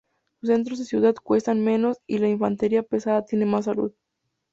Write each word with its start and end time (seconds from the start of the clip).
Sus 0.39 0.49
centros 0.49 0.79
de 0.79 0.85
ciudad 0.85 1.13
cuestan 1.13 1.63
menos 1.63 1.99
y 2.07 2.17
la 2.17 2.27
infantería 2.27 2.81
pesada 2.81 3.23
tiene 3.23 3.45
más 3.45 3.65
salud. 3.65 3.93